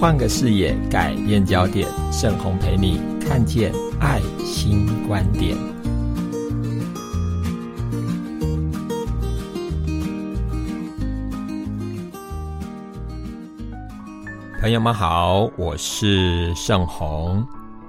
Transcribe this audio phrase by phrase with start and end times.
[0.00, 1.88] 换个视野，改变焦点。
[2.12, 5.56] 盛红陪你看见爱心观点。
[14.60, 17.44] 朋友们好，我是盛红。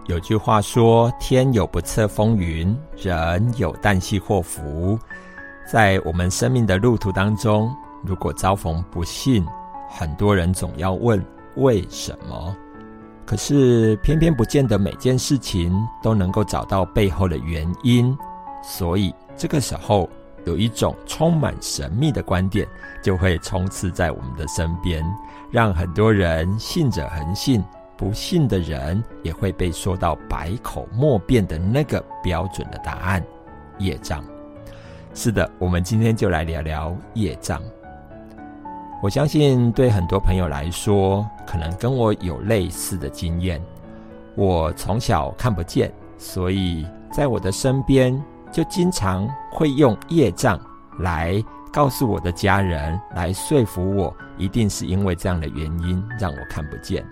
[0.07, 4.97] 有句话说：“天有不测风云，人有旦夕祸福。”
[5.71, 7.71] 在我们生命的路途当中，
[8.03, 9.45] 如果遭逢不幸，
[9.87, 11.23] 很多人总要问。
[11.59, 12.55] 为什么？
[13.25, 18.17] 可是偏偏不见得每件事情都能够找到背后的原因，
[18.63, 20.09] 所以这个时候
[20.45, 22.67] 有一种充满神秘的观点
[23.03, 25.05] 就会充斥在我们的身边，
[25.51, 27.63] 让很多人信者恒信，
[27.95, 33.23] 不信的人也会被说到百口莫辩的那个标准的答案——
[33.77, 34.23] 业障。
[35.13, 37.61] 是的，我们今天就来聊聊业障。
[39.01, 43.61] 我相信，对很多朋友来说，可能跟我有类似的经验。
[44.35, 50.59] 我从小看不见，所以在我的身边，就经常会用业障
[50.99, 57.05] 来告诉我的家人，来说服我，一定是因为这样的原因让我看不见。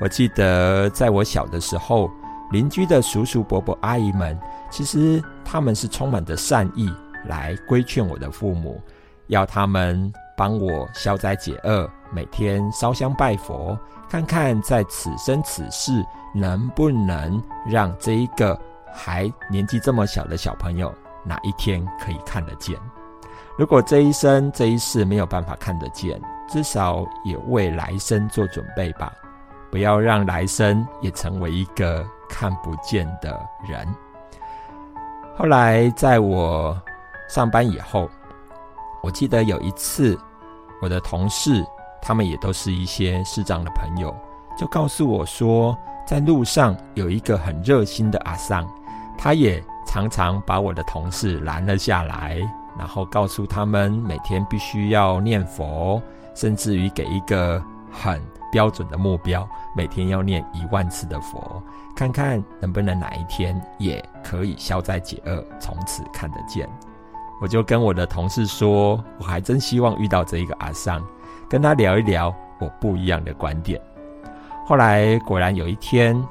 [0.00, 2.10] 我记得在我小的时候，
[2.50, 4.36] 邻居的叔叔伯伯阿姨们，
[4.68, 6.92] 其实他们是充满着善意
[7.26, 8.80] 来规劝我的父母，
[9.28, 10.12] 要他们。
[10.40, 16.02] 帮我消灾解厄，每天烧香拜佛，看看在此生此世
[16.34, 18.58] 能不能让这一个
[18.90, 20.90] 还年纪这么小的小朋友
[21.26, 22.74] 哪一天可以看得见。
[23.58, 26.18] 如果这一生这一世没有办法看得见，
[26.48, 29.12] 至少也为来生做准备吧，
[29.70, 33.86] 不要让来生也成为一个看不见的人。
[35.36, 36.74] 后来在我
[37.28, 38.08] 上班以后，
[39.02, 40.18] 我记得有一次。
[40.80, 41.64] 我的同事，
[42.00, 44.14] 他们也都是一些视障的朋友，
[44.56, 48.66] 就告诉我说，在路上有一个很热心的阿桑，
[49.16, 52.38] 他也常常把我的同事拦了下来，
[52.78, 56.00] 然后告诉他们每天必须要念佛，
[56.34, 58.20] 甚至于给一个很
[58.50, 61.62] 标准的目标，每天要念一万次的佛，
[61.94, 66.68] 看看能不能哪一天也可以消灾解厄，从此看得见。
[67.40, 71.02] 我就跟我的同事说，我还真希望遇到这一个阿桑，
[71.48, 73.80] 跟他聊一聊我不一样的观点。
[74.66, 76.22] 后来果然有一天，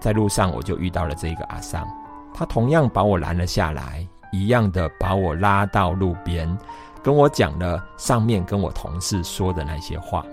[0.00, 1.86] 在路上我就遇到了这一个阿桑，
[2.34, 6.58] 他同样把我拦了下来，一样的把我拉到路边，
[7.04, 10.24] 跟我讲了上面跟我同事说的那些话。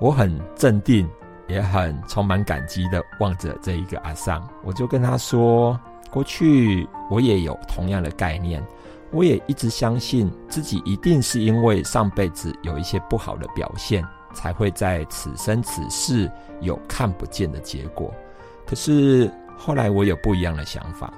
[0.00, 1.08] 我很镇定，
[1.46, 5.78] 也很充满感激的望着这一个阿桑，我就跟他说，
[6.10, 8.60] 过去我也有同样的概念。
[9.10, 14.04] 我也一直相信自己一定是因为上辈子有一些不好的表现，
[14.34, 16.30] 才会在此生此世
[16.60, 18.12] 有看不见的结果。
[18.66, 21.12] 可是后来我有不一样的想法，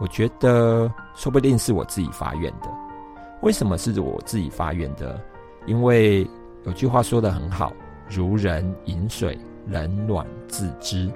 [0.00, 2.68] 我觉得说不定是我自己发愿的。
[3.42, 5.18] 为什么是我自己发愿的？
[5.66, 6.28] 因为
[6.64, 7.72] 有句话说得很好
[8.10, 11.10] ：“如人饮水，冷暖自知。”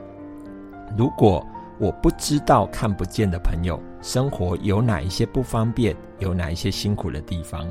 [0.97, 1.45] 如果
[1.79, 7.67] 我不知道看不见的朋友生活有哪一些不方便，有哪一些辛苦的地方，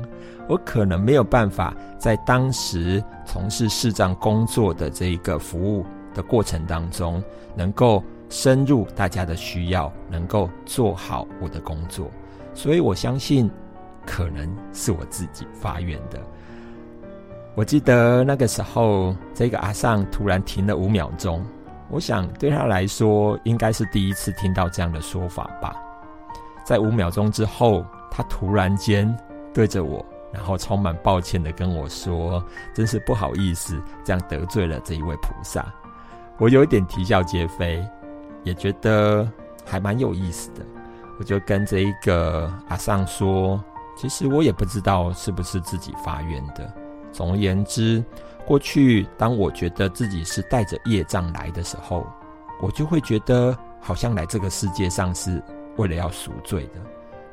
[0.48, 7.22] 我可能没有办法在当时从事视障工作的这一个服务的过程当中，
[7.56, 12.10] 能够深入大家的需要，能够做好我的工作。
[12.52, 13.50] 所以我相信，
[14.04, 16.20] 可能是我自己发愿的。
[17.54, 21.42] 我记得那个时候，这个阿尚突然停了五秒钟。
[21.94, 25.80] 我想对他来说，应该是第一次听到这样的说法吧。
[26.64, 29.16] 在五秒钟之后，他突然间
[29.52, 32.44] 对着我，然后充满抱歉的跟我说
[32.74, 35.72] ：“真是不好意思，这样得罪了这一位菩萨。”
[36.38, 37.80] 我有一点啼笑皆非，
[38.42, 39.30] 也觉得
[39.64, 40.66] 还蛮有意思的。
[41.20, 43.62] 我就跟这一个阿尚说
[43.96, 46.74] ：“其实我也不知道是不是自己发愿的。
[47.12, 48.02] 总而言之。”
[48.46, 52.06] 过去，当我觉得自己是带着业障来的时候，
[52.60, 55.42] 我就会觉得好像来这个世界上是
[55.76, 56.80] 为了要赎罪的。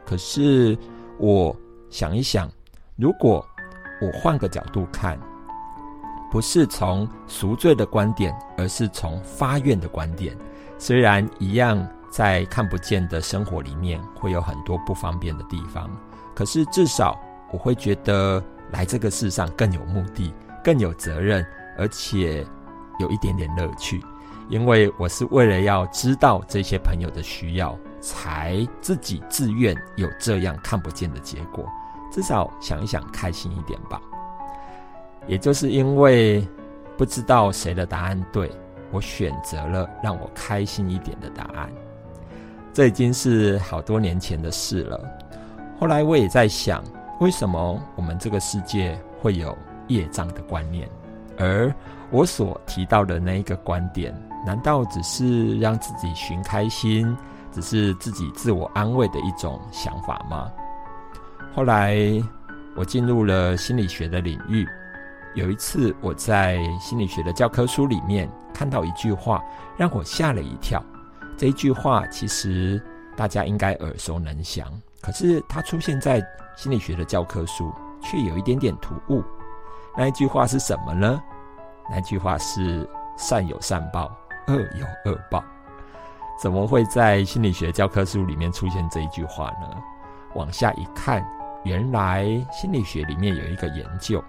[0.06, 0.78] 可是
[1.18, 1.56] 我
[1.90, 2.50] 想一想，
[2.96, 3.46] 如果
[4.02, 5.20] 我换个角度看，
[6.32, 10.36] 不是从赎罪的观点，而是从发愿的观点，
[10.78, 15.90] 虽然一样在看不见的生活里面会有很多不方便的地方，
[16.34, 17.20] 可是至少
[17.52, 18.42] 我会觉得
[18.72, 20.34] 来这个世上更有目的。
[20.64, 21.46] 更有责任，
[21.78, 22.46] 而且
[23.00, 24.04] 有一点点乐趣，
[24.50, 31.66] 因为我是为了要知道这些朋友的需要，才自己自愿有这样看不见的结果。
[32.12, 34.02] 至少想一想，开心一点吧。
[35.28, 36.48] 也就是因为
[36.98, 38.52] 不知道谁的答案对，
[38.92, 41.72] 我选择了让我开心一点的答案。
[42.74, 45.00] 这已经是好多年前的事了。
[45.80, 46.84] 后来我也在想，
[47.20, 49.58] 为什么我们这个世界会有
[49.94, 50.90] 业障的观念？
[51.38, 51.74] 而
[52.12, 54.14] 我所提到的那一个观点，
[54.46, 57.16] 难道只是让自己寻开心，
[57.52, 60.52] 只是自己自我安慰的一种想法吗？
[61.54, 61.98] 后来
[62.76, 64.68] 我进入了心理学的领域。
[65.34, 69.42] 有一次，我在心理学的教科书里面看到一句话，
[69.78, 70.84] 让我吓了一跳。
[71.38, 72.84] 这一句话其实
[73.16, 74.68] 大家应该耳熟能详，
[75.02, 76.22] 可是它出现在
[76.58, 77.72] 心理学的教科书
[78.04, 79.24] 却有一点点突兀。
[79.96, 81.22] 那一句话是什么呢？
[81.90, 84.10] 那句话是“善有善报，
[84.48, 85.44] 恶有恶报”。
[86.42, 89.68] 怎么会在心理学教科书里面出现这一句话呢？
[90.34, 91.24] 往下一看，
[91.64, 94.24] 原来心理学里面有一个研究。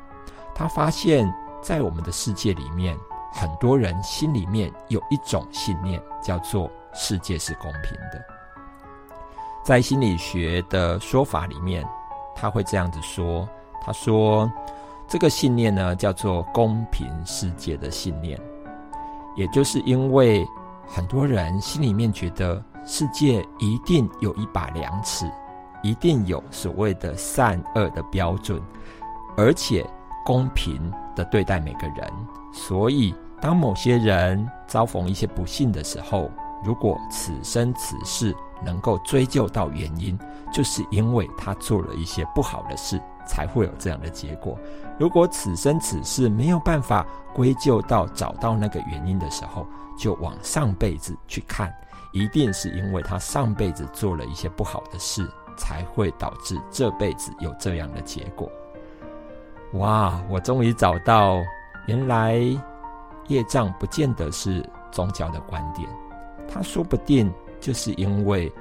[0.55, 1.33] 他发现，
[1.63, 2.97] 在我们的世界里面，
[3.33, 8.23] 很多人心里面有一种信念，叫做“世界是公平的”。
[9.65, 11.87] 在心理学的说法里面，
[12.35, 13.49] 他会这样子说
[13.81, 14.51] ：“他说，
[15.13, 18.41] 这个信念呢，叫做公平世界的信念，
[19.37, 20.43] 也就是因为
[20.87, 25.31] 很多人心里面觉得世界一定有一把量尺，
[25.83, 28.59] 一定有所谓的善恶的标准，
[29.37, 29.87] 而且。”
[30.25, 30.81] 公平
[31.17, 32.09] 的对待每个人，
[32.53, 36.31] 所以当某些人遭逢一些不幸的时候，
[36.63, 38.33] 如果此生此世
[38.65, 40.19] 能够追究到原因，
[40.53, 44.59] 就是因为他做了一些不好的事，才会有这样的结果。
[44.99, 49.67] 如果此生此世没有办法归咎到找到那个原因的时候，
[49.99, 51.73] 就往上辈子去看，
[52.13, 58.51] 一定是因为他上辈子做了一些不好的事，才会导致这辈子有这样的结果。
[59.75, 60.21] 哇！
[60.29, 61.39] 我终于找到，
[61.87, 62.39] 原来
[63.29, 65.89] 业障不见得是宗教的观点，
[66.47, 67.33] 它说不定
[67.63, 68.53] 就是因为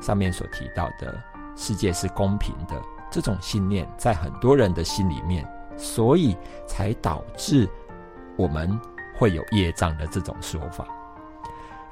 [0.00, 1.20] 上面所提到的
[1.56, 2.80] 世界是公平的
[3.10, 5.46] 这种信念，在很多人的心里面，
[5.76, 6.34] 所以
[6.66, 7.68] 才导致
[8.36, 8.80] 我们
[9.18, 10.86] 会有业障的这种说法。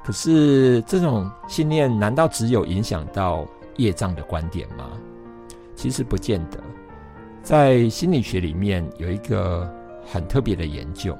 [0.03, 3.45] 可是，这种信念难道只有影响到
[3.75, 4.89] 业障的观点吗？
[5.75, 6.57] 其实不见得。
[7.43, 9.71] 在心理学里面有一个
[10.05, 11.15] 很特别的研究，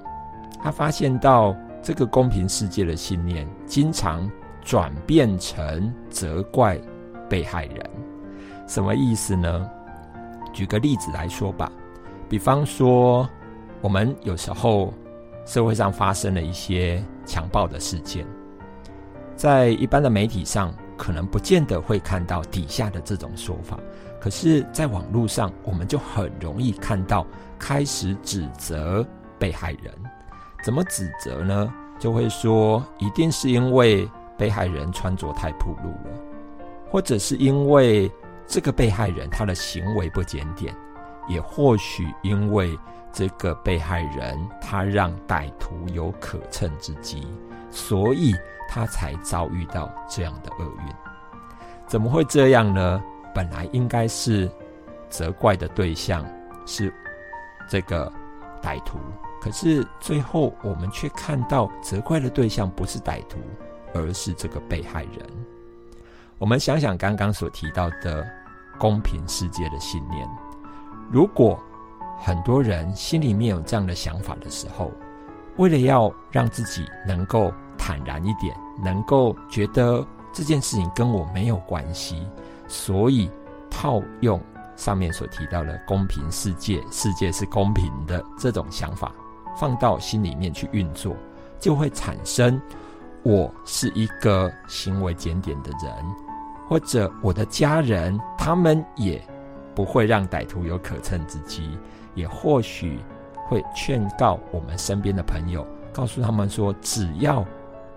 [0.64, 4.30] 他发现到这个公平世界的信念经常
[4.64, 6.80] 转变成责怪
[7.30, 7.90] 被害人，
[8.68, 9.70] 什么意思呢？
[10.54, 11.72] 举个例子来说吧，
[12.30, 13.28] 比方说
[13.82, 14.94] 我们有时候
[15.46, 18.26] 社会上发生了一些强暴的事件，
[19.36, 23.80] 在一般的媒体上可能不见得会看到底下的这种说法。
[24.20, 27.26] 可是，在网络上，我们就很容易看到
[27.58, 29.04] 开始指责
[29.40, 29.92] 被害人。
[30.64, 31.74] 怎么指责呢？
[31.98, 34.08] 就会说，一定是因为
[34.42, 36.18] 被害人穿着太暴露了，
[36.90, 38.12] 或者是因为
[38.48, 40.76] 这个被害人他的行为不检点，
[41.28, 42.76] 也或许因为
[43.12, 47.28] 这个被害人他让歹徒有可乘之机，
[47.70, 48.34] 所以
[48.68, 50.96] 他才遭遇到这样的厄运。
[51.86, 53.00] 怎么会这样呢？
[53.36, 54.50] 本来应该是
[55.08, 56.26] 责怪的对象
[56.66, 56.92] 是
[57.70, 58.12] 这个
[58.60, 58.98] 歹徒，
[59.40, 63.38] 可是最后我们却看到责怪的对象不是歹徒，
[63.94, 65.28] 而是这个被害人。
[66.38, 68.28] 我们想想刚刚所提到的
[68.80, 70.28] 公平世界的信念，
[71.12, 71.60] 如果
[72.20, 74.92] 很多人心里面有这样的想法的时候，
[75.58, 82.26] 为了要让自己能够坦然一点，能够觉得这件事情跟我没有关系。
[82.68, 83.30] 所以，
[83.70, 84.42] 套用
[84.76, 89.12] 上面所提到的公平世界，世界是公平的这种想法，
[89.58, 91.16] 放到心里面去运作，
[91.60, 92.60] 就会产生
[93.24, 95.94] 我是一个行为检点的人，
[96.68, 99.22] 或者我的家人，他们也
[99.76, 101.78] 不会让歹徒有可乘之机，
[102.16, 103.00] 也或许
[103.48, 107.46] 会劝告我们身边的朋友，告诉他们说，只要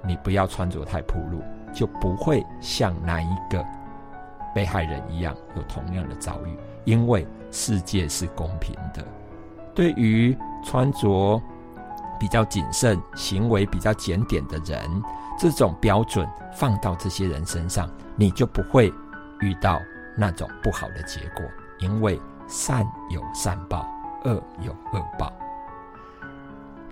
[0.03, 1.41] 你不要穿着太暴露，
[1.73, 3.65] 就不会像那一个。
[4.55, 9.05] 被害人一样有同样的遭遇，因为世界是公平的。
[9.75, 11.43] 对于穿着
[12.25, 15.03] 比较谨慎、行为比较检点的人，
[15.39, 18.91] 这种标准放到这些人身上，你就不会
[19.43, 19.79] 遇到
[20.17, 21.45] 那种不好的结果。
[21.81, 23.87] 因为善有善报，
[24.25, 25.31] 恶有恶报。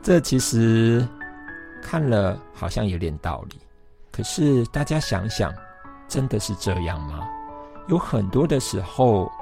[0.03, 1.09] 这其实
[1.83, 3.59] 看了好像有点道理，
[4.11, 5.51] 可是大家想想，
[6.07, 7.27] 真的是这样吗？
[7.89, 9.33] 有很多的时候，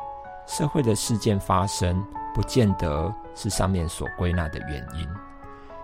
[0.46, 2.00] 社会的事件发生，
[2.32, 5.08] 不见得是上面所归纳的原因。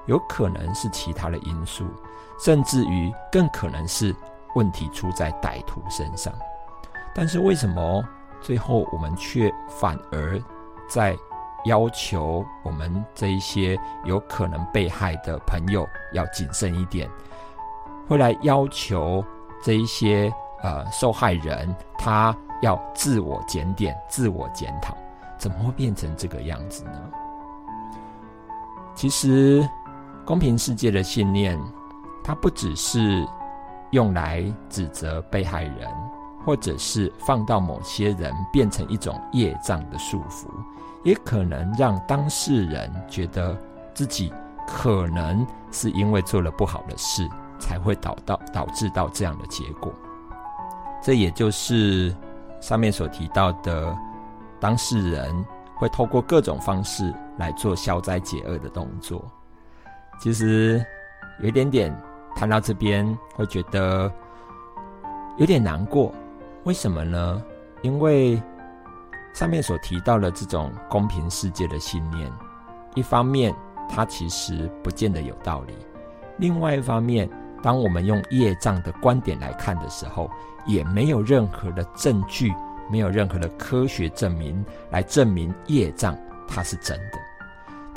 [0.07, 1.85] 有可能是其他的因素，
[2.39, 4.15] 甚至于更可能是
[4.55, 6.33] 问题出在歹徒身上。
[7.15, 8.05] 但是为什么
[8.41, 10.41] 最后我们却反而
[10.89, 11.17] 在
[11.65, 17.11] 要求我们这一些有可能被害的朋友要谨慎一点，
[18.07, 19.25] 会来要求
[19.63, 20.33] 这一些
[20.63, 24.97] 呃受害人他要自我检点、自我检讨？
[25.39, 27.11] 怎么会变成这个样子呢？
[28.95, 29.69] 其实，
[30.27, 31.57] 公平世界的信念，
[32.25, 33.25] 它不只是
[33.93, 35.89] 用来指责被害人，
[36.45, 40.49] 或者是放到某些人变成一种业障的束缚，
[41.05, 43.57] 也可能让当事人觉得
[43.95, 44.33] 自己
[44.67, 47.27] 可能是因为做了不好的事，
[47.61, 49.95] 才会导到导致到这样的结果。
[51.01, 52.13] 这也就是
[52.61, 53.97] 上面所提到的。
[54.59, 59.23] 当事人会透过各种方式来做消灾解厄的动作。
[60.19, 60.85] 其实
[61.41, 61.95] 有一点点
[62.35, 64.11] 谈到这边，会觉得
[65.37, 66.13] 有点难过。
[66.65, 67.43] 为什么呢？
[67.83, 68.43] 因为
[69.33, 72.31] 上面所提到的这种公平世界的信念，
[72.95, 73.55] 一方面
[73.89, 75.75] 它其实不见得有道理；
[76.39, 77.29] 另外一方面，
[77.63, 80.31] 当我们用业障的观点来看的时候，
[80.67, 82.53] 也没有任何的证据。
[82.89, 87.19] 没有任何的科学证明来证明业障它是真的，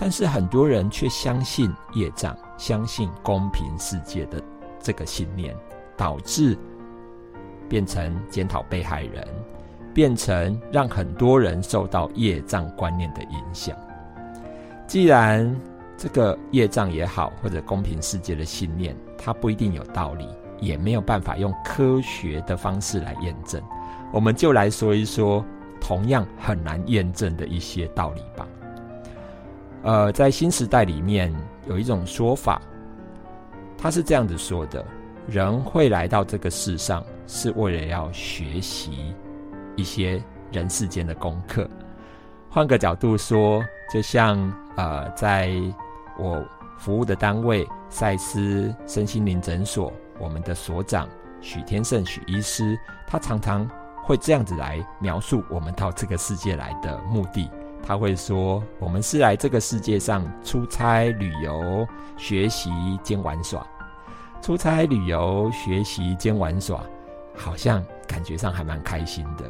[0.02, 4.42] 但是很多人却相信业障，相信公平世界的
[4.80, 5.54] 这个信念，
[5.98, 6.58] 导致
[7.68, 9.28] 变成检讨被害人，
[9.94, 13.76] 变成让很多人受到业障观念的影响。
[14.88, 15.54] 既然
[15.98, 20.30] 这个业障也好，或者公平世界的信念，它不一定有道理，
[20.62, 23.62] 也没有办法用科学的方式来验证。
[24.14, 25.44] 我们就来说一说
[25.82, 28.48] 同样很难验证的一些道理吧。
[29.84, 31.34] 呃，在新时代里面
[31.68, 32.62] 有一种说法，
[33.78, 34.84] 他是这样子说的：
[35.28, 39.14] 人会来到这个世上，是为了要学习
[39.76, 40.22] 一些
[40.52, 41.70] 人世间的功课。
[42.50, 44.38] 换个角度说，就像
[44.76, 45.52] 呃，在
[46.18, 46.44] 我
[46.78, 51.08] 服务的单位赛斯身心灵诊所，我们的所长
[51.42, 53.70] 许天胜许医师，他常常。
[54.02, 57.48] 会这样子来描述我们到这个世界来的目的。
[57.82, 62.70] 他会说：“我们是来这个世界上出差、旅游、学习
[63.04, 63.66] 兼玩耍。
[64.42, 66.84] 出差、旅游、学习兼玩耍，
[67.36, 69.50] 好像感觉上还蛮开心的。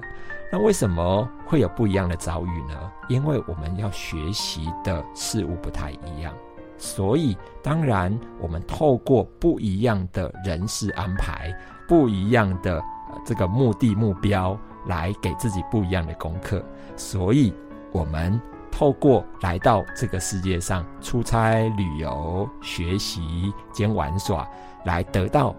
[0.52, 2.92] 那为什么会有不一样的遭遇呢？
[3.08, 6.34] 因为我们要学习的事物不太一样，
[6.78, 11.54] 所以当然我们透过不一样的人事安排，
[11.88, 12.82] 不一样的。”
[13.26, 16.64] 这个目的目标来给自己不一样的功课，
[16.96, 17.54] 所以
[17.92, 18.40] 我们
[18.72, 24.48] 透过来到这个世界上出差、旅游、学习兼玩耍，
[24.86, 25.56] 来得到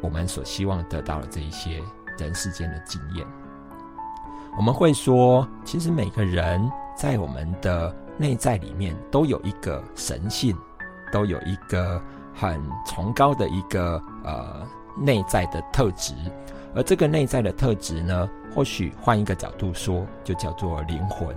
[0.00, 1.82] 我们所希望得到的这一些
[2.18, 3.26] 人世间的经验。
[4.56, 10.54] 我们会说，其实每个人在我们的内在里面都有一个神性，
[11.10, 12.02] 都有一个
[12.34, 14.66] 很崇高的一个呃
[14.98, 16.12] 内在的特质。
[16.74, 21.36] 而这个内在的特质呢，或许换一个角度说，就叫做灵魂。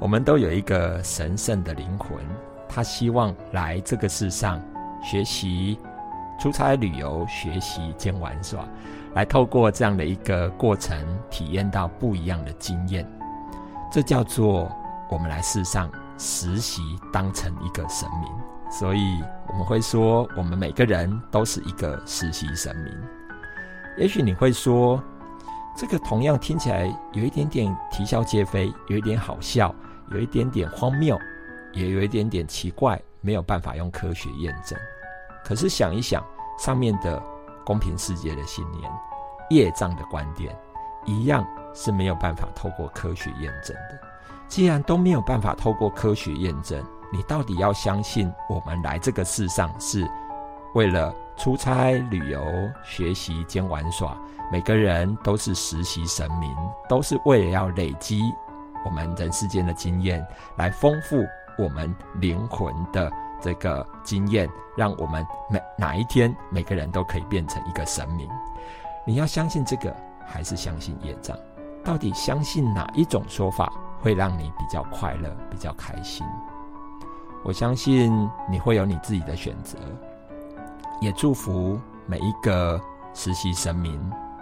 [0.00, 2.18] 我们都有一个神圣的灵魂，
[2.68, 4.60] 他希望来这个世上
[5.02, 5.78] 学习、
[6.40, 8.64] 出差、旅游、学习兼玩耍，
[9.14, 10.96] 来透过这样的一个过程，
[11.30, 13.04] 体验到不一样的经验。
[13.92, 14.70] 这叫做
[15.08, 18.30] 我们来世上实习，当成一个神明。
[18.70, 23.17] 所以我们会说，我们每个人都是一个实习神明。
[23.98, 25.02] 也许你会说，
[25.76, 29.74] 这个同样听起来有一点点啼笑皆非，有一点好笑，
[30.12, 31.18] 有一点点荒谬，
[31.72, 34.78] 也有一点点奇怪，没有办法用科学验证。
[35.44, 36.24] 可是想一想，
[36.58, 37.20] 上面的
[37.64, 38.88] 公平世界的信念、
[39.50, 40.56] 业障的观点，
[41.04, 43.98] 一样是没有办法透过科学验证的。
[44.46, 46.80] 既然都没有办法透过科学验证，
[47.12, 50.08] 你到底要相信我们来这个世上是
[50.74, 51.12] 为了？
[51.38, 52.44] 出差、旅游、
[52.84, 54.18] 学习兼玩耍，
[54.50, 56.54] 每个人都是实习神明，
[56.88, 58.20] 都是为了要累积
[58.84, 60.26] 我们人世间的经验，
[60.56, 61.24] 来丰富
[61.56, 68.28] 我们灵魂的这个经验，让我们每哪一天每个人都可以变成一个神明。
[69.06, 69.94] 你要相信这个，
[70.26, 71.38] 还是相信业障？
[71.84, 76.26] 到底相信哪一种说法会让你比较快乐、比较开心？
[77.44, 79.78] 我相信你会有你自己的选择。
[81.00, 82.80] 也祝福每一个
[83.14, 84.00] 实习神明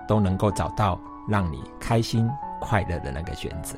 [0.09, 0.99] 都能够找到
[1.29, 2.29] 让你开心
[2.61, 3.77] 快乐的那个选择。